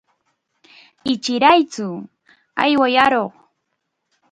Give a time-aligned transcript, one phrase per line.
[1.13, 1.87] Ichiraytsu,
[2.61, 3.31] ayway aruq.